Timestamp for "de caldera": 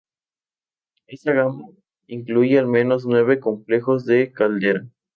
4.07-4.87